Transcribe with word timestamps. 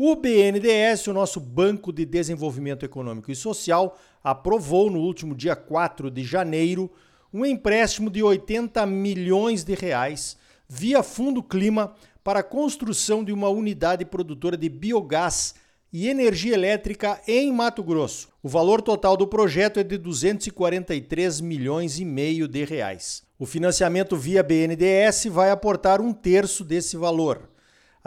O 0.00 0.14
BNDES, 0.14 1.08
o 1.08 1.12
nosso 1.12 1.40
Banco 1.40 1.92
de 1.92 2.04
Desenvolvimento 2.04 2.84
Econômico 2.84 3.32
e 3.32 3.34
Social, 3.34 3.98
aprovou 4.22 4.88
no 4.88 5.00
último 5.00 5.34
dia 5.34 5.56
4 5.56 6.08
de 6.08 6.22
janeiro 6.22 6.88
um 7.34 7.44
empréstimo 7.44 8.08
de 8.08 8.22
80 8.22 8.86
milhões 8.86 9.64
de 9.64 9.74
reais 9.74 10.36
via 10.68 11.02
Fundo 11.02 11.42
Clima 11.42 11.94
para 12.22 12.38
a 12.38 12.44
construção 12.44 13.24
de 13.24 13.32
uma 13.32 13.48
unidade 13.48 14.04
produtora 14.04 14.56
de 14.56 14.68
biogás 14.68 15.56
e 15.92 16.08
energia 16.08 16.54
elétrica 16.54 17.20
em 17.26 17.52
Mato 17.52 17.82
Grosso. 17.82 18.28
O 18.40 18.48
valor 18.48 18.80
total 18.80 19.16
do 19.16 19.26
projeto 19.26 19.80
é 19.80 19.82
de 19.82 19.98
243 19.98 21.40
milhões 21.40 21.98
e 21.98 22.04
meio 22.04 22.46
de 22.46 22.64
reais. 22.64 23.24
O 23.36 23.44
financiamento 23.44 24.16
via 24.16 24.44
BNDES 24.44 25.24
vai 25.24 25.50
aportar 25.50 26.00
um 26.00 26.12
terço 26.12 26.62
desse 26.62 26.96
valor. 26.96 27.50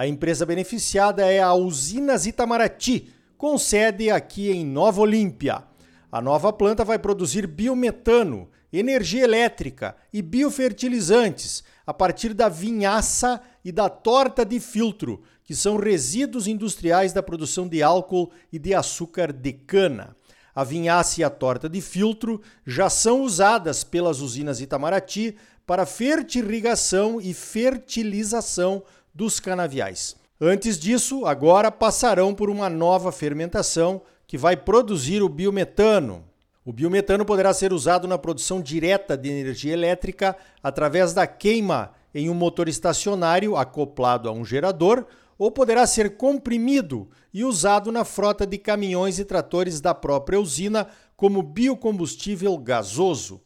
A 0.02 0.08
empresa 0.08 0.48
beneficiada 0.48 1.32
é 1.32 1.40
a 1.40 1.54
Usinas 1.54 2.26
Itamaraty, 2.26 3.14
com 3.38 3.56
sede 3.56 4.10
aqui 4.10 4.50
em 4.50 4.66
Nova 4.66 5.00
Olímpia. 5.00 5.64
A 6.12 6.20
nova 6.20 6.52
planta 6.52 6.84
vai 6.84 6.98
produzir 6.98 7.46
biometano, 7.46 8.50
energia 8.74 9.24
elétrica 9.24 9.96
e 10.12 10.24
biofertilizantes 10.24 11.64
a 11.86 11.94
partir 11.94 12.34
da 12.34 12.50
vinhaça 12.50 13.40
e 13.64 13.72
da 13.72 13.90
torta 13.90 14.44
de 14.44 14.60
filtro, 14.60 15.22
que 15.44 15.56
são 15.56 15.78
resíduos 15.78 16.48
industriais 16.48 17.14
da 17.14 17.22
produção 17.22 17.68
de 17.68 17.84
álcool 17.84 18.32
e 18.52 18.58
de 18.58 18.74
açúcar 18.74 19.32
de 19.32 19.54
cana. 19.54 20.16
A 20.56 20.64
vinhaça 20.64 21.22
e 21.22 21.24
a 21.24 21.30
torta 21.30 21.70
de 21.70 21.80
filtro 21.80 22.42
já 22.66 22.90
são 22.90 23.22
usadas 23.22 23.84
pelas 23.84 24.20
usinas 24.20 24.62
Itamaraty 24.62 25.38
para 25.72 25.86
fertirrigação 25.86 27.22
e 27.22 27.33
fertilização 27.33 28.83
dos 29.16 29.39
canaviais. 29.39 30.17
Antes 30.38 30.77
disso, 30.77 31.25
agora 31.25 31.72
passarão 31.72 32.36
por 32.36 32.50
uma 32.50 32.69
nova 32.69 33.09
fermentação 33.09 34.02
que 34.27 34.38
vai 34.38 34.58
produzir 34.58 35.23
o 35.23 35.30
biometano. 35.30 36.25
O 36.66 36.73
biometano 36.73 37.23
poderá 37.23 37.53
ser 37.53 37.72
usado 37.72 38.05
na 38.05 38.17
produção 38.17 38.59
direta 38.59 39.16
de 39.16 39.30
energia 39.30 39.72
elétrica 39.72 40.36
através 40.61 41.14
da 41.14 41.25
queima 41.25 41.94
em 42.14 42.30
um 42.30 42.33
motor 42.33 42.67
estacionário 42.67 43.55
acoplado 43.55 44.27
a 44.27 44.33
um 44.33 44.44
gerador 44.44 45.05
ou 45.38 45.49
poderá 45.49 45.88
ser 45.88 46.17
comprimido 46.17 47.08
e 47.33 47.45
usado 47.45 47.94
na 47.94 48.03
frota 48.03 48.45
de 48.45 48.58
caminhões 48.58 49.19
e 49.19 49.23
tratores 49.23 49.80
da 49.80 49.94
própria 49.94 50.38
usina 50.38 50.89
como 51.16 51.42
biocombustível 51.42 52.58
gasoso. 52.58 53.39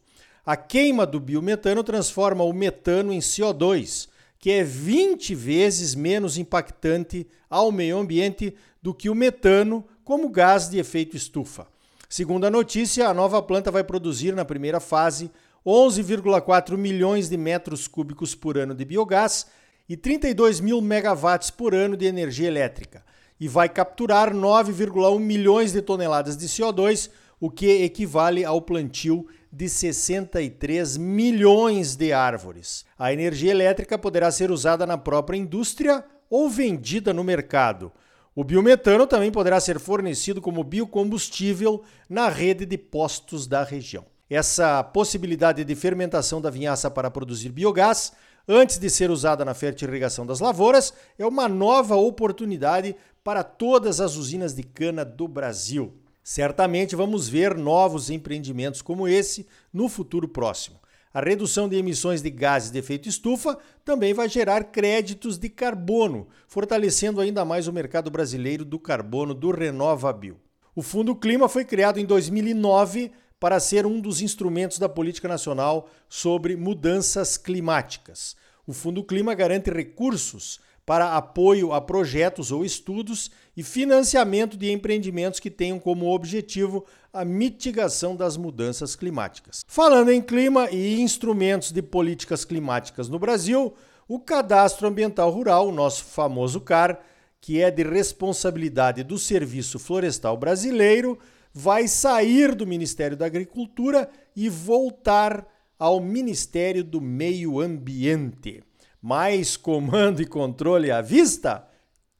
A 0.46 0.56
queima 0.56 1.04
do 1.04 1.18
biometano 1.18 1.82
transforma 1.82 2.44
o 2.44 2.52
metano 2.52 3.12
em 3.12 3.18
CO2, 3.18 4.08
que 4.38 4.52
é 4.52 4.62
20 4.62 5.34
vezes 5.34 5.96
menos 5.96 6.38
impactante 6.38 7.26
ao 7.50 7.72
meio 7.72 7.98
ambiente 7.98 8.54
do 8.80 8.94
que 8.94 9.10
o 9.10 9.14
metano 9.14 9.84
como 10.04 10.28
gás 10.28 10.68
de 10.70 10.78
efeito 10.78 11.16
estufa. 11.16 11.66
Segundo 12.08 12.46
a 12.46 12.50
notícia, 12.50 13.08
a 13.08 13.12
nova 13.12 13.42
planta 13.42 13.72
vai 13.72 13.82
produzir 13.82 14.36
na 14.36 14.44
primeira 14.44 14.78
fase 14.78 15.32
11,4 15.66 16.76
milhões 16.76 17.28
de 17.28 17.36
metros 17.36 17.88
cúbicos 17.88 18.36
por 18.36 18.56
ano 18.56 18.72
de 18.72 18.84
biogás 18.84 19.48
e 19.88 19.96
32 19.96 20.60
mil 20.60 20.80
megawatts 20.80 21.50
por 21.50 21.74
ano 21.74 21.96
de 21.96 22.06
energia 22.06 22.46
elétrica 22.46 23.04
e 23.40 23.48
vai 23.48 23.68
capturar 23.68 24.32
9,1 24.32 25.18
milhões 25.18 25.72
de 25.72 25.82
toneladas 25.82 26.36
de 26.36 26.46
CO2, 26.46 27.10
o 27.40 27.50
que 27.50 27.82
equivale 27.82 28.44
ao 28.44 28.62
plantio 28.62 29.26
de 29.56 29.70
63 29.70 30.98
milhões 30.98 31.96
de 31.96 32.12
árvores. 32.12 32.84
A 32.98 33.10
energia 33.10 33.50
elétrica 33.50 33.96
poderá 33.96 34.30
ser 34.30 34.50
usada 34.50 34.84
na 34.84 34.98
própria 34.98 35.38
indústria 35.38 36.04
ou 36.28 36.50
vendida 36.50 37.14
no 37.14 37.24
mercado. 37.24 37.90
O 38.34 38.44
biometano 38.44 39.06
também 39.06 39.32
poderá 39.32 39.58
ser 39.58 39.80
fornecido 39.80 40.42
como 40.42 40.62
biocombustível 40.62 41.82
na 42.06 42.28
rede 42.28 42.66
de 42.66 42.76
postos 42.76 43.46
da 43.46 43.64
região. 43.64 44.04
Essa 44.28 44.84
possibilidade 44.84 45.64
de 45.64 45.74
fermentação 45.74 46.38
da 46.38 46.50
vinhaça 46.50 46.90
para 46.90 47.10
produzir 47.10 47.48
biogás, 47.48 48.12
antes 48.46 48.76
de 48.76 48.90
ser 48.90 49.10
usada 49.10 49.42
na 49.42 49.54
fertirrigação 49.54 50.26
das 50.26 50.38
lavouras, 50.38 50.92
é 51.18 51.24
uma 51.24 51.48
nova 51.48 51.96
oportunidade 51.96 52.94
para 53.24 53.42
todas 53.42 54.02
as 54.02 54.16
usinas 54.16 54.52
de 54.52 54.64
cana 54.64 55.02
do 55.02 55.26
Brasil. 55.26 55.94
Certamente 56.28 56.96
vamos 56.96 57.28
ver 57.28 57.56
novos 57.56 58.10
empreendimentos 58.10 58.82
como 58.82 59.06
esse 59.06 59.46
no 59.72 59.88
futuro 59.88 60.26
próximo. 60.26 60.80
A 61.14 61.20
redução 61.20 61.68
de 61.68 61.76
emissões 61.76 62.20
de 62.20 62.28
gases 62.30 62.72
de 62.72 62.80
efeito 62.80 63.08
estufa 63.08 63.56
também 63.84 64.12
vai 64.12 64.28
gerar 64.28 64.64
créditos 64.64 65.38
de 65.38 65.48
carbono, 65.48 66.26
fortalecendo 66.48 67.20
ainda 67.20 67.44
mais 67.44 67.68
o 67.68 67.72
mercado 67.72 68.10
brasileiro 68.10 68.64
do 68.64 68.76
carbono 68.76 69.32
do 69.32 69.52
Renovabil. 69.52 70.36
O 70.74 70.82
Fundo 70.82 71.14
Clima 71.14 71.48
foi 71.48 71.64
criado 71.64 72.00
em 72.00 72.04
2009 72.04 73.12
para 73.38 73.60
ser 73.60 73.86
um 73.86 74.00
dos 74.00 74.20
instrumentos 74.20 74.80
da 74.80 74.88
política 74.88 75.28
nacional 75.28 75.88
sobre 76.08 76.56
mudanças 76.56 77.36
climáticas. 77.36 78.34
O 78.66 78.72
Fundo 78.72 79.04
Clima 79.04 79.32
garante 79.32 79.70
recursos 79.70 80.58
para 80.86 81.16
apoio 81.16 81.72
a 81.72 81.80
projetos 81.80 82.52
ou 82.52 82.64
estudos 82.64 83.28
e 83.56 83.62
financiamento 83.64 84.56
de 84.56 84.70
empreendimentos 84.70 85.40
que 85.40 85.50
tenham 85.50 85.80
como 85.80 86.14
objetivo 86.14 86.86
a 87.12 87.24
mitigação 87.24 88.14
das 88.14 88.36
mudanças 88.36 88.94
climáticas. 88.94 89.62
Falando 89.66 90.12
em 90.12 90.22
clima 90.22 90.70
e 90.70 91.00
instrumentos 91.00 91.72
de 91.72 91.82
políticas 91.82 92.44
climáticas 92.44 93.08
no 93.08 93.18
Brasil, 93.18 93.74
o 94.06 94.20
Cadastro 94.20 94.86
Ambiental 94.86 95.28
Rural, 95.30 95.68
o 95.68 95.72
nosso 95.72 96.04
famoso 96.04 96.60
CAR, 96.60 97.00
que 97.40 97.60
é 97.60 97.68
de 97.68 97.82
responsabilidade 97.82 99.02
do 99.02 99.18
Serviço 99.18 99.80
Florestal 99.80 100.36
Brasileiro, 100.36 101.18
vai 101.52 101.88
sair 101.88 102.54
do 102.54 102.66
Ministério 102.66 103.16
da 103.16 103.26
Agricultura 103.26 104.08
e 104.36 104.48
voltar 104.48 105.44
ao 105.78 106.00
Ministério 106.00 106.84
do 106.84 107.00
Meio 107.00 107.60
Ambiente. 107.60 108.62
Mais 109.08 109.56
comando 109.56 110.20
e 110.20 110.26
controle 110.26 110.90
à 110.90 111.00
vista? 111.00 111.64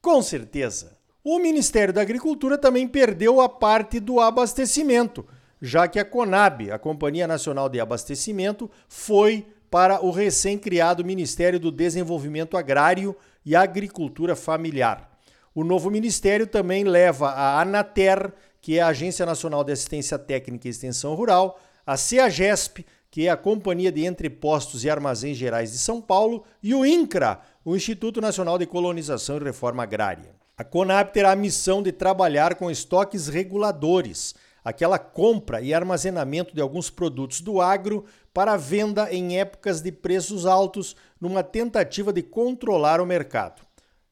Com 0.01 0.21
certeza. 0.21 0.97
O 1.21 1.37
Ministério 1.37 1.93
da 1.93 2.01
Agricultura 2.01 2.57
também 2.57 2.87
perdeu 2.87 3.41
a 3.41 3.49
parte 3.49 3.99
do 3.99 4.21
abastecimento, 4.21 5.25
já 5.61 5.85
que 5.85 5.99
a 5.99 6.05
Conab, 6.05 6.71
a 6.71 6.79
Companhia 6.79 7.27
Nacional 7.27 7.67
de 7.67 7.77
Abastecimento, 7.81 8.71
foi 8.87 9.45
para 9.69 9.99
o 10.01 10.11
recém-criado 10.11 11.03
Ministério 11.03 11.59
do 11.59 11.73
Desenvolvimento 11.73 12.55
Agrário 12.55 13.13
e 13.45 13.53
Agricultura 13.53 14.33
Familiar. 14.33 15.11
O 15.53 15.65
novo 15.65 15.91
ministério 15.91 16.47
também 16.47 16.85
leva 16.85 17.31
a 17.31 17.59
Anater, 17.59 18.31
que 18.61 18.79
é 18.79 18.81
a 18.81 18.87
Agência 18.87 19.25
Nacional 19.25 19.61
de 19.61 19.73
Assistência 19.73 20.17
Técnica 20.17 20.69
e 20.69 20.71
Extensão 20.71 21.15
Rural, 21.15 21.59
a 21.85 21.97
CEAGESP, 21.97 22.85
que 23.17 23.25
é 23.25 23.31
a 23.31 23.35
Companhia 23.35 23.91
de 23.91 24.05
Entrepostos 24.05 24.83
e 24.83 24.91
Armazéns 24.91 25.37
Gerais 25.37 25.71
de 25.71 25.79
São 25.79 25.99
Paulo, 25.99 26.43
e 26.61 26.75
o 26.75 26.85
INCRA, 26.85 27.41
o 27.65 27.75
Instituto 27.75 28.21
Nacional 28.21 28.59
de 28.59 28.67
Colonização 28.67 29.37
e 29.37 29.43
Reforma 29.43 29.81
Agrária. 29.81 30.35
A 30.55 30.63
Conab 30.63 31.11
terá 31.11 31.31
a 31.31 31.35
missão 31.35 31.81
de 31.81 31.91
trabalhar 31.91 32.53
com 32.53 32.69
estoques 32.69 33.27
reguladores, 33.27 34.35
aquela 34.63 34.99
compra 34.99 35.59
e 35.61 35.73
armazenamento 35.73 36.53
de 36.53 36.61
alguns 36.61 36.91
produtos 36.91 37.41
do 37.41 37.59
agro 37.59 38.05
para 38.31 38.55
venda 38.55 39.11
em 39.11 39.39
épocas 39.39 39.81
de 39.81 39.91
preços 39.91 40.45
altos, 40.45 40.95
numa 41.19 41.41
tentativa 41.41 42.13
de 42.13 42.21
controlar 42.21 43.01
o 43.01 43.05
mercado. 43.07 43.63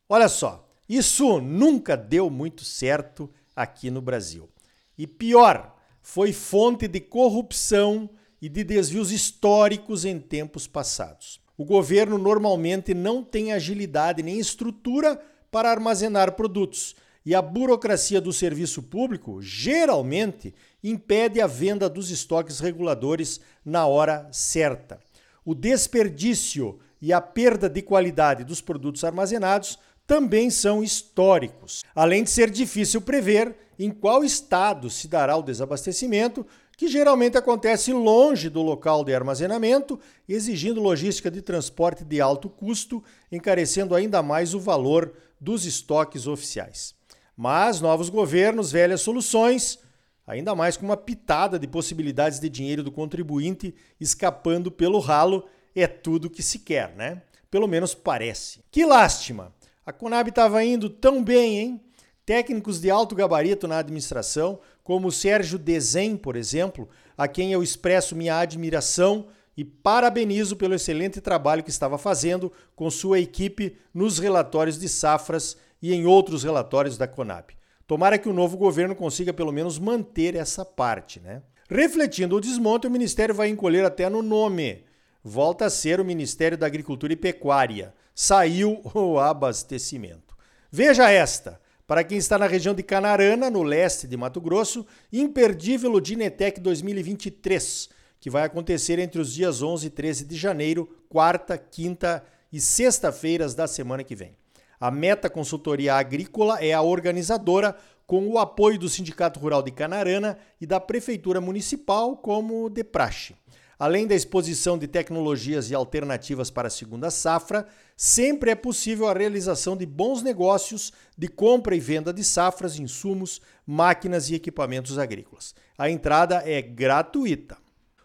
Olha 0.09 0.27
só, 0.27 0.67
isso 0.89 1.39
nunca 1.39 1.95
deu 1.95 2.27
muito 2.31 2.63
certo 2.63 3.29
aqui 3.55 3.91
no 3.91 4.01
Brasil. 4.01 4.49
E 4.97 5.05
pior, 5.05 5.75
foi 6.01 6.33
fonte 6.33 6.87
de 6.87 6.99
corrupção 6.99 8.09
e 8.45 8.49
de 8.49 8.63
desvios 8.63 9.11
históricos 9.11 10.05
em 10.05 10.19
tempos 10.19 10.67
passados. 10.67 11.41
O 11.57 11.65
governo 11.65 12.15
normalmente 12.19 12.93
não 12.93 13.23
tem 13.23 13.51
agilidade 13.51 14.21
nem 14.21 14.37
estrutura 14.37 15.19
para 15.49 15.71
armazenar 15.71 16.33
produtos, 16.33 16.95
e 17.25 17.33
a 17.33 17.41
burocracia 17.41 18.21
do 18.21 18.31
serviço 18.31 18.83
público 18.83 19.41
geralmente 19.41 20.53
impede 20.83 21.41
a 21.41 21.47
venda 21.47 21.89
dos 21.89 22.11
estoques 22.11 22.59
reguladores 22.59 23.41
na 23.65 23.87
hora 23.87 24.29
certa. 24.31 24.99
O 25.43 25.55
desperdício 25.55 26.77
e 27.01 27.11
a 27.11 27.19
perda 27.19 27.67
de 27.67 27.81
qualidade 27.81 28.43
dos 28.43 28.61
produtos 28.61 29.03
armazenados 29.03 29.79
também 30.05 30.51
são 30.51 30.83
históricos, 30.83 31.83
além 31.95 32.23
de 32.23 32.29
ser 32.29 32.51
difícil 32.51 33.01
prever 33.01 33.55
em 33.77 33.89
qual 33.89 34.23
estado 34.23 34.89
se 34.89 35.07
dará 35.07 35.35
o 35.35 35.41
desabastecimento, 35.41 36.45
que 36.77 36.87
geralmente 36.87 37.37
acontece 37.37 37.93
longe 37.93 38.49
do 38.49 38.61
local 38.61 39.03
de 39.03 39.13
armazenamento, 39.13 39.99
exigindo 40.27 40.81
logística 40.81 41.31
de 41.31 41.41
transporte 41.41 42.03
de 42.03 42.19
alto 42.19 42.49
custo, 42.49 43.03
encarecendo 43.31 43.95
ainda 43.95 44.21
mais 44.21 44.53
o 44.53 44.59
valor 44.59 45.13
dos 45.39 45.65
estoques 45.65 46.27
oficiais. 46.27 46.95
Mas 47.35 47.81
novos 47.81 48.09
governos, 48.09 48.71
velhas 48.71 49.01
soluções, 49.01 49.79
ainda 50.25 50.55
mais 50.55 50.77
com 50.77 50.85
uma 50.85 50.97
pitada 50.97 51.59
de 51.59 51.67
possibilidades 51.67 52.39
de 52.39 52.49
dinheiro 52.49 52.83
do 52.83 52.91
contribuinte 52.91 53.75
escapando 53.99 54.71
pelo 54.71 54.99
ralo, 54.99 55.45
é 55.75 55.87
tudo 55.87 56.29
que 56.29 56.41
se 56.41 56.59
quer, 56.59 56.95
né? 56.95 57.21
Pelo 57.51 57.67
menos 57.67 57.93
parece. 57.93 58.61
Que 58.71 58.85
lástima! 58.85 59.53
A 59.85 59.93
Conab 59.93 60.29
estava 60.29 60.63
indo 60.63 60.89
tão 60.89 61.23
bem, 61.23 61.59
hein? 61.59 61.81
Técnicos 62.25 62.81
de 62.81 62.89
alto 62.89 63.13
gabarito 63.13 63.67
na 63.67 63.77
administração, 63.77 64.59
como 64.85 65.11
Sérgio 65.11 65.57
Desen, 65.57 66.15
por 66.15 66.35
exemplo, 66.35 66.87
a 67.17 67.27
quem 67.27 67.51
eu 67.51 67.63
expresso 67.63 68.15
minha 68.15 68.37
admiração 68.37 69.25
e 69.57 69.65
parabenizo 69.65 70.55
pelo 70.55 70.75
excelente 70.75 71.19
trabalho 71.19 71.63
que 71.63 71.71
estava 71.71 71.97
fazendo 71.97 72.51
com 72.75 72.87
sua 72.91 73.19
equipe 73.19 73.77
nos 73.91 74.19
relatórios 74.19 74.77
de 74.77 74.87
safras 74.87 75.57
e 75.81 75.91
em 75.91 76.05
outros 76.05 76.43
relatórios 76.43 76.99
da 76.99 77.07
Conab. 77.07 77.51
Tomara 77.87 78.19
que 78.19 78.29
o 78.29 78.33
novo 78.33 78.57
governo 78.57 78.95
consiga 78.95 79.33
pelo 79.33 79.51
menos 79.51 79.79
manter 79.79 80.35
essa 80.35 80.63
parte, 80.63 81.19
né? 81.19 81.41
Refletindo 81.67 82.35
o 82.35 82.39
desmonte, 82.41 82.85
o 82.85 82.91
ministério 82.91 83.33
vai 83.33 83.49
encolher 83.49 83.83
até 83.85 84.07
no 84.07 84.21
nome. 84.21 84.85
Volta 85.23 85.65
a 85.65 85.69
ser 85.71 85.99
o 85.99 86.05
Ministério 86.05 86.59
da 86.59 86.67
Agricultura 86.67 87.11
e 87.11 87.15
Pecuária. 87.15 87.91
Saiu 88.13 88.81
o 88.93 89.17
abastecimento. 89.17 90.37
Veja 90.71 91.09
esta. 91.09 91.59
Para 91.87 92.03
quem 92.03 92.17
está 92.17 92.39
na 92.39 92.47
região 92.47 92.73
de 92.73 92.81
Canarana, 92.81 93.47
no 93.47 93.61
leste 93.61 94.07
de 94.07 94.17
Mato 94.17 94.41
Grosso, 94.41 94.87
imperdível 95.13 95.93
o 95.93 96.01
Dinetec 96.01 96.59
2023, 96.59 97.89
que 98.19 98.27
vai 98.27 98.43
acontecer 98.43 98.97
entre 98.97 99.21
os 99.21 99.31
dias 99.31 99.61
11 99.61 99.85
e 99.85 99.89
13 99.91 100.25
de 100.25 100.35
janeiro, 100.35 100.89
quarta, 101.07 101.59
quinta 101.59 102.23
e 102.51 102.59
sexta-feiras 102.59 103.53
da 103.53 103.67
semana 103.67 104.03
que 104.03 104.15
vem. 104.15 104.35
A 104.79 104.89
Meta 104.89 105.29
Consultoria 105.29 105.93
Agrícola 105.93 106.57
é 106.59 106.73
a 106.73 106.81
organizadora, 106.81 107.75
com 108.07 108.27
o 108.29 108.39
apoio 108.39 108.79
do 108.79 108.89
Sindicato 108.89 109.39
Rural 109.39 109.61
de 109.61 109.69
Canarana 109.69 110.39
e 110.59 110.65
da 110.65 110.79
Prefeitura 110.79 111.39
Municipal, 111.39 112.17
como 112.17 112.67
de 112.67 112.83
praxe. 112.83 113.35
Além 113.77 114.07
da 114.07 114.15
exposição 114.15 114.77
de 114.77 114.87
tecnologias 114.87 115.69
e 115.69 115.75
alternativas 115.75 116.49
para 116.49 116.67
a 116.67 116.71
segunda 116.71 117.11
safra, 117.11 117.67
sempre 117.95 118.51
é 118.51 118.55
possível 118.55 119.07
a 119.07 119.13
realização 119.13 119.75
de 119.75 119.85
bons 119.85 120.21
negócios 120.21 120.93
de 121.17 121.27
compra 121.27 121.75
e 121.75 121.79
venda 121.79 122.13
de 122.13 122.23
safras, 122.23 122.79
insumos, 122.79 123.41
máquinas 123.67 124.29
e 124.29 124.35
equipamentos 124.35 124.97
agrícolas. 124.97 125.53
A 125.77 125.89
entrada 125.89 126.41
é 126.45 126.61
gratuita. 126.61 127.57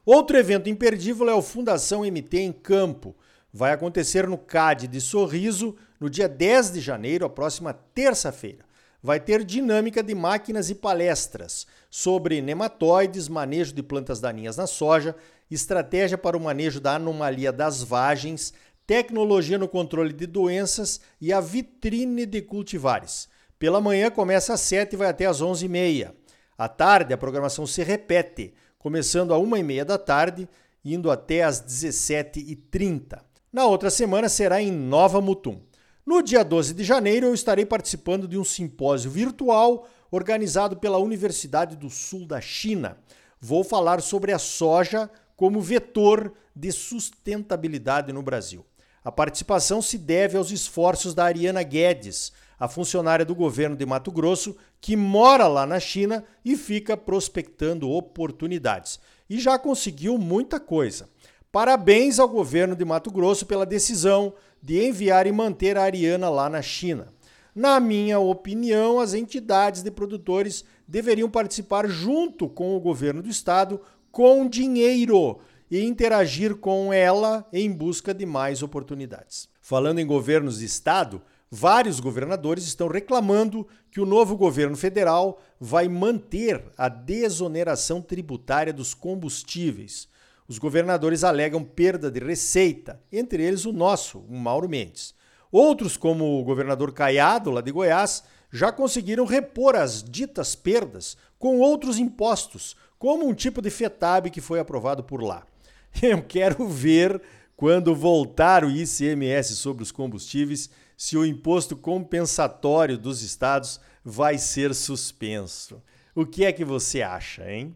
Outro 0.04 0.36
evento 0.36 0.68
imperdível 0.68 1.28
é 1.28 1.34
o 1.34 1.42
Fundação 1.42 2.00
MT 2.00 2.38
em 2.38 2.52
Campo. 2.52 3.14
Vai 3.52 3.72
acontecer 3.72 4.26
no 4.26 4.38
CAD 4.38 4.88
de 4.88 5.00
Sorriso 5.00 5.76
no 6.00 6.10
dia 6.10 6.28
10 6.28 6.72
de 6.72 6.80
janeiro, 6.80 7.24
a 7.24 7.30
próxima 7.30 7.72
terça-feira. 7.72 8.64
Vai 9.02 9.20
ter 9.20 9.44
dinâmica 9.44 10.02
de 10.02 10.14
máquinas 10.14 10.68
e 10.68 10.74
palestras 10.74 11.66
sobre 11.88 12.42
nematóides, 12.42 13.28
manejo 13.28 13.72
de 13.72 13.82
plantas 13.82 14.20
daninhas 14.20 14.56
na 14.56 14.66
soja 14.66 15.14
estratégia 15.50 16.16
para 16.16 16.36
o 16.36 16.40
manejo 16.40 16.80
da 16.80 16.94
anomalia 16.94 17.52
das 17.52 17.82
vagens, 17.82 18.52
tecnologia 18.86 19.58
no 19.58 19.68
controle 19.68 20.12
de 20.12 20.26
doenças 20.26 21.00
e 21.20 21.32
a 21.32 21.40
vitrine 21.40 22.26
de 22.26 22.42
cultivares. 22.42 23.28
Pela 23.58 23.80
manhã 23.80 24.10
começa 24.10 24.54
às 24.54 24.60
7 24.60 24.94
e 24.94 24.96
vai 24.96 25.08
até 25.08 25.26
às 25.26 25.42
11h30. 25.42 26.12
À 26.56 26.68
tarde, 26.68 27.12
a 27.12 27.18
programação 27.18 27.66
se 27.66 27.82
repete, 27.82 28.54
começando 28.78 29.34
às 29.34 29.40
1h30 29.40 29.84
da 29.84 29.98
tarde, 29.98 30.48
indo 30.84 31.10
até 31.10 31.42
às 31.42 31.62
17h30. 31.62 33.20
Na 33.52 33.66
outra 33.66 33.90
semana 33.90 34.28
será 34.28 34.62
em 34.62 34.70
Nova 34.70 35.20
Mutum. 35.20 35.60
No 36.06 36.22
dia 36.22 36.42
12 36.42 36.74
de 36.74 36.82
janeiro, 36.82 37.26
eu 37.26 37.34
estarei 37.34 37.64
participando 37.66 38.26
de 38.26 38.38
um 38.38 38.44
simpósio 38.44 39.10
virtual 39.10 39.86
organizado 40.10 40.76
pela 40.76 40.98
Universidade 40.98 41.76
do 41.76 41.88
Sul 41.88 42.26
da 42.26 42.40
China. 42.40 42.96
Vou 43.40 43.62
falar 43.62 44.00
sobre 44.00 44.32
a 44.32 44.38
soja 44.38 45.10
como 45.40 45.58
vetor 45.58 46.34
de 46.54 46.70
sustentabilidade 46.70 48.12
no 48.12 48.22
Brasil. 48.22 48.62
A 49.02 49.10
participação 49.10 49.80
se 49.80 49.96
deve 49.96 50.36
aos 50.36 50.50
esforços 50.50 51.14
da 51.14 51.24
Ariana 51.24 51.62
Guedes, 51.62 52.30
a 52.58 52.68
funcionária 52.68 53.24
do 53.24 53.34
governo 53.34 53.74
de 53.74 53.86
Mato 53.86 54.12
Grosso, 54.12 54.54
que 54.82 54.94
mora 54.96 55.48
lá 55.48 55.64
na 55.64 55.80
China 55.80 56.22
e 56.44 56.58
fica 56.58 56.94
prospectando 56.94 57.88
oportunidades. 57.88 59.00
E 59.30 59.40
já 59.40 59.58
conseguiu 59.58 60.18
muita 60.18 60.60
coisa. 60.60 61.08
Parabéns 61.50 62.18
ao 62.18 62.28
governo 62.28 62.76
de 62.76 62.84
Mato 62.84 63.10
Grosso 63.10 63.46
pela 63.46 63.64
decisão 63.64 64.34
de 64.60 64.88
enviar 64.88 65.26
e 65.26 65.32
manter 65.32 65.78
a 65.78 65.84
Ariana 65.84 66.28
lá 66.28 66.50
na 66.50 66.60
China. 66.60 67.14
Na 67.54 67.80
minha 67.80 68.18
opinião, 68.18 69.00
as 69.00 69.14
entidades 69.14 69.82
de 69.82 69.90
produtores 69.90 70.66
deveriam 70.86 71.30
participar 71.30 71.88
junto 71.88 72.46
com 72.46 72.76
o 72.76 72.80
governo 72.80 73.22
do 73.22 73.30
estado 73.30 73.80
com 74.10 74.48
dinheiro 74.48 75.38
e 75.70 75.84
interagir 75.84 76.56
com 76.56 76.92
ela 76.92 77.46
em 77.52 77.70
busca 77.70 78.12
de 78.12 78.26
mais 78.26 78.62
oportunidades. 78.62 79.48
Falando 79.60 80.00
em 80.00 80.06
governos 80.06 80.58
de 80.58 80.64
estado, 80.64 81.22
vários 81.50 82.00
governadores 82.00 82.64
estão 82.64 82.88
reclamando 82.88 83.66
que 83.90 84.00
o 84.00 84.06
novo 84.06 84.36
governo 84.36 84.76
federal 84.76 85.40
vai 85.60 85.88
manter 85.88 86.64
a 86.76 86.88
desoneração 86.88 88.02
tributária 88.02 88.72
dos 88.72 88.94
combustíveis. 88.94 90.08
Os 90.48 90.58
governadores 90.58 91.22
alegam 91.22 91.62
perda 91.62 92.10
de 92.10 92.18
receita, 92.18 93.00
entre 93.12 93.42
eles 93.42 93.64
o 93.64 93.72
nosso, 93.72 94.18
o 94.28 94.36
Mauro 94.36 94.68
Mendes. 94.68 95.14
Outros, 95.52 95.96
como 95.96 96.40
o 96.40 96.44
governador 96.44 96.92
Caiado, 96.92 97.50
lá 97.50 97.60
de 97.60 97.70
Goiás, 97.70 98.22
já 98.52 98.72
conseguiram 98.72 99.24
repor 99.24 99.76
as 99.76 100.02
ditas 100.02 100.54
perdas 100.54 101.16
com 101.38 101.58
outros 101.58 101.98
impostos, 101.98 102.76
como 103.00 103.26
um 103.26 103.32
tipo 103.32 103.62
de 103.62 103.70
FETAB 103.70 104.28
que 104.30 104.42
foi 104.42 104.60
aprovado 104.60 105.02
por 105.02 105.22
lá. 105.22 105.42
Eu 106.02 106.22
quero 106.22 106.68
ver 106.68 107.20
quando 107.56 107.96
voltar 107.96 108.62
o 108.62 108.70
ICMS 108.70 109.56
sobre 109.56 109.82
os 109.82 109.90
combustíveis, 109.90 110.68
se 110.98 111.16
o 111.16 111.24
imposto 111.24 111.74
compensatório 111.74 112.98
dos 112.98 113.22
estados 113.22 113.80
vai 114.04 114.36
ser 114.36 114.74
suspenso. 114.74 115.82
O 116.14 116.26
que 116.26 116.44
é 116.44 116.52
que 116.52 116.62
você 116.62 117.00
acha, 117.00 117.50
hein? 117.50 117.74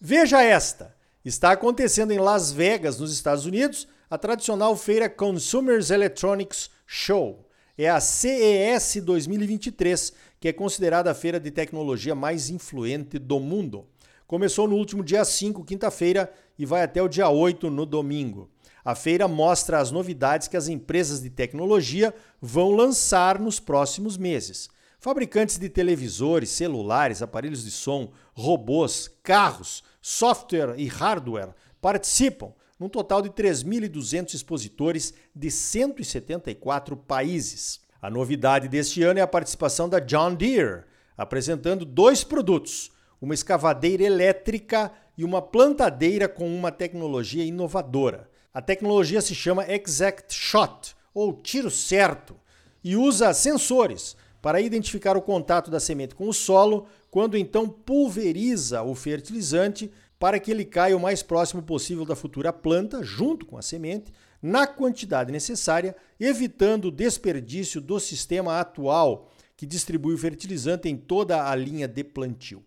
Veja 0.00 0.40
esta. 0.40 0.94
Está 1.24 1.50
acontecendo 1.50 2.12
em 2.12 2.18
Las 2.18 2.52
Vegas, 2.52 3.00
nos 3.00 3.12
Estados 3.12 3.44
Unidos, 3.44 3.88
a 4.08 4.16
tradicional 4.16 4.76
feira 4.76 5.10
Consumers 5.10 5.90
Electronics 5.90 6.70
Show. 6.86 7.48
É 7.76 7.90
a 7.90 7.98
CES 7.98 9.02
2023, 9.02 10.12
que 10.38 10.46
é 10.46 10.52
considerada 10.52 11.10
a 11.10 11.14
feira 11.14 11.40
de 11.40 11.50
tecnologia 11.50 12.14
mais 12.14 12.48
influente 12.48 13.18
do 13.18 13.40
mundo. 13.40 13.88
Começou 14.32 14.66
no 14.66 14.76
último 14.76 15.04
dia 15.04 15.26
5, 15.26 15.62
quinta-feira, 15.62 16.32
e 16.58 16.64
vai 16.64 16.82
até 16.82 17.02
o 17.02 17.06
dia 17.06 17.28
8, 17.28 17.68
no 17.68 17.84
domingo. 17.84 18.48
A 18.82 18.94
feira 18.94 19.28
mostra 19.28 19.78
as 19.78 19.90
novidades 19.90 20.48
que 20.48 20.56
as 20.56 20.68
empresas 20.68 21.20
de 21.20 21.28
tecnologia 21.28 22.14
vão 22.40 22.70
lançar 22.70 23.38
nos 23.38 23.60
próximos 23.60 24.16
meses. 24.16 24.70
Fabricantes 24.98 25.58
de 25.58 25.68
televisores, 25.68 26.48
celulares, 26.48 27.20
aparelhos 27.20 27.62
de 27.62 27.70
som, 27.70 28.10
robôs, 28.32 29.06
carros, 29.22 29.84
software 30.00 30.76
e 30.78 30.86
hardware 30.86 31.54
participam, 31.78 32.54
num 32.80 32.88
total 32.88 33.20
de 33.20 33.28
3.200 33.28 34.32
expositores 34.32 35.12
de 35.36 35.50
174 35.50 36.96
países. 36.96 37.82
A 38.00 38.08
novidade 38.08 38.66
deste 38.66 39.02
ano 39.02 39.18
é 39.18 39.22
a 39.22 39.26
participação 39.26 39.90
da 39.90 39.98
John 39.98 40.34
Deere, 40.34 40.84
apresentando 41.18 41.84
dois 41.84 42.24
produtos, 42.24 42.90
uma 43.22 43.34
escavadeira 43.34 44.02
elétrica 44.02 44.90
e 45.16 45.24
uma 45.24 45.40
plantadeira 45.40 46.28
com 46.28 46.52
uma 46.52 46.72
tecnologia 46.72 47.44
inovadora. 47.44 48.28
A 48.52 48.60
tecnologia 48.60 49.20
se 49.20 49.32
chama 49.34 49.64
Exact 49.72 50.34
Shot, 50.34 50.96
ou 51.14 51.32
tiro 51.32 51.70
certo, 51.70 52.34
e 52.82 52.96
usa 52.96 53.32
sensores 53.32 54.16
para 54.42 54.60
identificar 54.60 55.16
o 55.16 55.22
contato 55.22 55.70
da 55.70 55.78
semente 55.78 56.16
com 56.16 56.28
o 56.28 56.32
solo, 56.32 56.86
quando 57.10 57.38
então 57.38 57.68
pulveriza 57.68 58.82
o 58.82 58.92
fertilizante 58.92 59.92
para 60.18 60.40
que 60.40 60.50
ele 60.50 60.64
caia 60.64 60.96
o 60.96 61.00
mais 61.00 61.22
próximo 61.22 61.62
possível 61.62 62.04
da 62.04 62.16
futura 62.16 62.52
planta, 62.52 63.04
junto 63.04 63.46
com 63.46 63.56
a 63.56 63.62
semente, 63.62 64.12
na 64.42 64.66
quantidade 64.66 65.30
necessária, 65.30 65.94
evitando 66.18 66.86
o 66.86 66.90
desperdício 66.90 67.80
do 67.80 68.00
sistema 68.00 68.58
atual 68.58 69.30
que 69.56 69.64
distribui 69.64 70.14
o 70.14 70.18
fertilizante 70.18 70.88
em 70.88 70.96
toda 70.96 71.48
a 71.48 71.54
linha 71.54 71.86
de 71.86 72.02
plantio. 72.02 72.64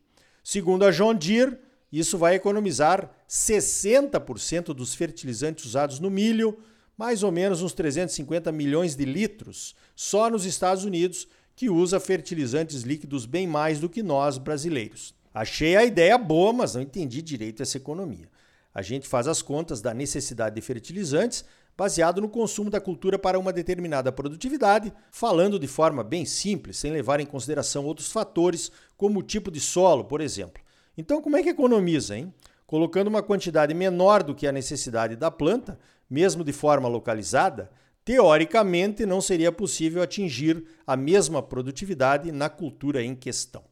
Segundo 0.48 0.86
a 0.86 0.92
John 0.92 1.16
Deere, 1.16 1.58
isso 1.92 2.20
vai 2.20 2.36
economizar 2.36 3.10
60% 3.28 4.76
dos 4.76 4.94
fertilizantes 4.94 5.66
usados 5.66 6.00
no 6.00 6.12
milho, 6.12 6.60
mais 6.96 7.24
ou 7.24 7.32
menos 7.32 7.64
uns 7.64 7.74
350 7.74 8.52
milhões 8.52 8.96
de 8.96 9.06
litros 9.06 9.74
só 9.96 10.30
nos 10.30 10.46
Estados 10.46 10.86
Unidos, 10.86 11.28
que 11.56 11.68
usa 11.68 12.00
fertilizantes 12.00 12.84
líquidos 12.84 13.26
bem 13.26 13.48
mais 13.48 13.80
do 13.80 13.90
que 13.90 14.04
nós 14.04 14.38
brasileiros. 14.38 15.16
Achei 15.34 15.76
a 15.76 15.84
ideia 15.84 16.16
boa, 16.16 16.54
mas 16.54 16.76
não 16.76 16.84
entendi 16.84 17.24
direito 17.24 17.64
essa 17.64 17.78
economia. 17.78 18.30
A 18.72 18.84
gente 18.84 19.08
faz 19.08 19.28
as 19.28 19.42
contas 19.42 19.82
da 19.82 19.96
necessidade 19.96 20.54
de 20.54 20.62
fertilizantes 20.62 21.44
baseado 21.78 22.22
no 22.22 22.30
consumo 22.30 22.70
da 22.70 22.80
cultura 22.80 23.20
para 23.20 23.38
uma 23.38 23.52
determinada 23.52 24.12
produtividade, 24.12 24.94
falando 25.12 25.60
de 25.60 25.68
forma 25.68 26.04
bem 26.04 26.26
simples, 26.26 26.78
sem 26.78 26.92
levar 26.92 27.20
em 27.20 27.26
consideração 27.26 27.86
outros 27.86 28.12
fatores, 28.12 28.72
como 28.96 29.20
o 29.20 29.24
tipo 29.24 29.52
de 29.52 29.60
solo, 29.60 30.06
por 30.06 30.22
exemplo. 30.22 30.64
Então, 30.98 31.22
como 31.22 31.36
é 31.36 31.44
que 31.44 31.50
economiza, 31.50 32.18
hein? 32.18 32.34
Colocando 32.66 33.08
uma 33.08 33.22
quantidade 33.22 33.74
menor 33.74 34.24
do 34.24 34.34
que 34.34 34.48
a 34.48 34.52
necessidade 34.52 35.16
da 35.16 35.30
planta, 35.30 35.78
mesmo 36.10 36.44
de 36.44 36.54
forma 36.54 36.88
localizada, 36.88 37.70
teoricamente 38.04 39.06
não 39.06 39.20
seria 39.20 39.52
possível 39.52 40.02
atingir 40.02 40.64
a 40.86 40.96
mesma 40.96 41.42
produtividade 41.42 42.32
na 42.32 42.50
cultura 42.50 43.04
em 43.04 43.16
questão. 43.16 43.64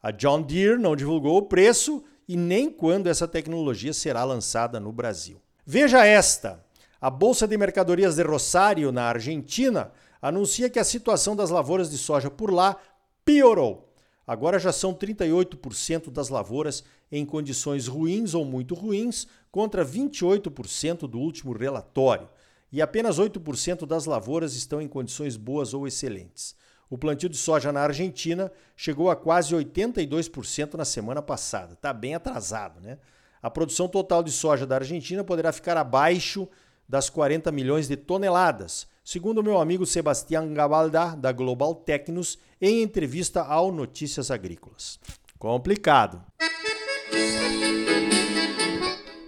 A 0.00 0.10
John 0.10 0.42
Deere 0.42 0.78
não 0.78 0.94
divulgou 0.94 1.38
o 1.38 1.42
preço 1.42 2.04
e 2.28 2.36
nem 2.36 2.70
quando 2.70 3.08
essa 3.08 3.26
tecnologia 3.26 3.92
será 3.92 4.22
lançada 4.22 4.78
no 4.78 4.92
Brasil. 4.92 5.40
Veja 5.66 6.06
esta: 6.06 6.64
a 7.00 7.10
Bolsa 7.10 7.46
de 7.46 7.56
Mercadorias 7.56 8.16
de 8.16 8.22
Rosário, 8.22 8.90
na 8.90 9.04
Argentina, 9.04 9.92
anuncia 10.20 10.68
que 10.68 10.78
a 10.78 10.84
situação 10.84 11.36
das 11.36 11.50
lavouras 11.50 11.90
de 11.90 11.96
soja 11.96 12.30
por 12.30 12.52
lá 12.52 12.76
piorou. 13.24 13.92
Agora 14.26 14.58
já 14.58 14.72
são 14.72 14.92
38% 14.92 16.10
das 16.10 16.28
lavouras 16.28 16.84
em 17.10 17.24
condições 17.24 17.86
ruins 17.86 18.34
ou 18.34 18.44
muito 18.44 18.74
ruins, 18.74 19.26
contra 19.50 19.84
28% 19.84 21.08
do 21.08 21.18
último 21.18 21.52
relatório, 21.52 22.28
e 22.70 22.82
apenas 22.82 23.18
8% 23.18 23.86
das 23.86 24.04
lavouras 24.04 24.54
estão 24.54 24.82
em 24.82 24.88
condições 24.88 25.36
boas 25.36 25.72
ou 25.72 25.86
excelentes. 25.86 26.54
O 26.90 26.98
plantio 26.98 27.28
de 27.28 27.36
soja 27.36 27.72
na 27.72 27.80
Argentina 27.80 28.50
chegou 28.76 29.10
a 29.10 29.16
quase 29.16 29.54
82% 29.54 30.74
na 30.74 30.84
semana 30.84 31.22
passada. 31.22 31.74
Está 31.74 31.92
bem 31.92 32.14
atrasado, 32.14 32.80
né? 32.80 32.98
A 33.42 33.48
produção 33.48 33.88
total 33.88 34.22
de 34.22 34.32
soja 34.32 34.66
da 34.66 34.76
Argentina 34.76 35.22
poderá 35.22 35.52
ficar 35.52 35.76
abaixo 35.76 36.48
das 36.88 37.10
40 37.10 37.52
milhões 37.52 37.86
de 37.86 37.96
toneladas, 37.96 38.86
segundo 39.04 39.42
meu 39.42 39.60
amigo 39.60 39.84
Sebastião 39.84 40.52
Gabalda, 40.54 41.14
da 41.16 41.30
Global 41.32 41.74
Tecnos, 41.74 42.38
em 42.60 42.82
entrevista 42.82 43.42
ao 43.42 43.70
Notícias 43.70 44.30
Agrícolas. 44.30 44.98
Complicado. 45.38 46.22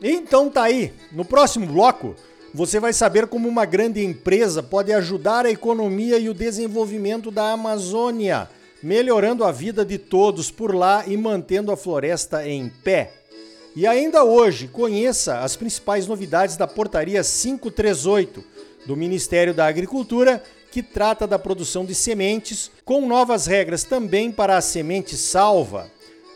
Então 0.02 0.48
tá 0.48 0.62
aí, 0.62 0.92
no 1.12 1.24
próximo 1.24 1.66
bloco 1.66 2.16
você 2.52 2.80
vai 2.80 2.92
saber 2.92 3.28
como 3.28 3.48
uma 3.48 3.64
grande 3.64 4.04
empresa 4.04 4.60
pode 4.60 4.92
ajudar 4.92 5.46
a 5.46 5.50
economia 5.50 6.18
e 6.18 6.28
o 6.28 6.34
desenvolvimento 6.34 7.30
da 7.30 7.52
Amazônia, 7.52 8.48
melhorando 8.82 9.44
a 9.44 9.52
vida 9.52 9.84
de 9.84 9.98
todos 9.98 10.50
por 10.50 10.74
lá 10.74 11.04
e 11.06 11.16
mantendo 11.16 11.70
a 11.70 11.76
floresta 11.76 12.46
em 12.46 12.68
pé. 12.68 13.19
E 13.74 13.86
ainda 13.86 14.24
hoje, 14.24 14.66
conheça 14.66 15.40
as 15.40 15.54
principais 15.54 16.06
novidades 16.06 16.56
da 16.56 16.66
Portaria 16.66 17.22
538 17.22 18.44
do 18.84 18.96
Ministério 18.96 19.54
da 19.54 19.66
Agricultura, 19.66 20.42
que 20.72 20.82
trata 20.82 21.26
da 21.26 21.38
produção 21.38 21.84
de 21.84 21.94
sementes, 21.94 22.70
com 22.84 23.06
novas 23.06 23.46
regras 23.46 23.84
também 23.84 24.32
para 24.32 24.56
a 24.56 24.60
semente 24.60 25.16
salva. 25.16 25.90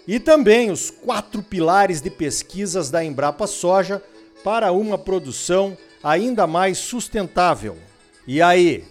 E 0.06 0.20
também 0.20 0.70
os 0.70 0.90
quatro 0.90 1.42
pilares 1.42 2.00
de 2.00 2.10
pesquisas 2.10 2.90
da 2.90 3.04
Embrapa 3.04 3.46
Soja 3.46 4.02
para 4.44 4.70
uma 4.70 4.98
produção 4.98 5.76
ainda 6.02 6.46
mais 6.46 6.78
sustentável. 6.78 7.76
E 8.26 8.42
aí, 8.42 8.84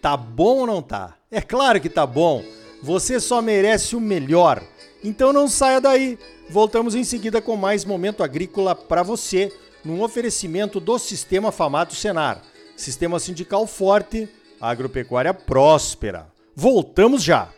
tá 0.00 0.16
bom 0.16 0.60
ou 0.60 0.66
não 0.66 0.82
tá? 0.82 1.14
É 1.30 1.40
claro 1.40 1.80
que 1.80 1.90
tá 1.90 2.06
bom. 2.06 2.42
Você 2.82 3.20
só 3.20 3.42
merece 3.42 3.94
o 3.94 4.00
melhor. 4.00 4.62
Então 5.02 5.32
não 5.32 5.48
saia 5.48 5.80
daí. 5.80 6.18
Voltamos 6.50 6.94
em 6.94 7.04
seguida 7.04 7.40
com 7.40 7.56
mais 7.56 7.84
momento 7.84 8.22
agrícola 8.22 8.74
para 8.74 9.02
você, 9.02 9.52
num 9.84 10.02
oferecimento 10.02 10.80
do 10.80 10.98
Sistema 10.98 11.52
Famato 11.52 11.94
Senar. 11.94 12.42
Sistema 12.76 13.18
sindical 13.18 13.66
forte, 13.66 14.28
agropecuária 14.60 15.34
próspera. 15.34 16.26
Voltamos 16.54 17.22
já. 17.22 17.48